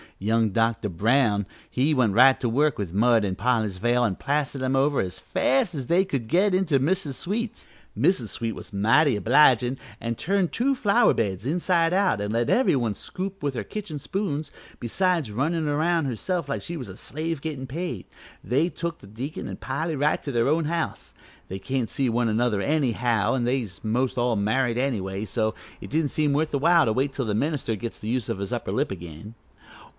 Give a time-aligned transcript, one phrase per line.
[0.17, 0.89] Young Dr.
[0.89, 1.47] Brown
[1.77, 5.73] went right to work with mud an' Polly's veil an' plastered 'em over as fast
[5.73, 7.13] as they could get into Mrs.
[7.15, 7.65] Sweet's.
[7.97, 8.29] Mrs.
[8.29, 12.93] Sweet was mighty obligin' an' turned two flower beds inside out an' let every one
[12.95, 17.67] scoop with her kitchen spoons, besides runnin' aroun' herself like she was a slave gettin'
[17.67, 18.05] paid.
[18.43, 21.15] They took the deacon an' Polly right to their own house.
[21.47, 25.89] They can't see one another anyhow, an' they was most all married anyway, so it
[25.91, 28.71] didn't seem worth while to wait till the minister gets the use of his upper
[28.71, 29.33] lip again."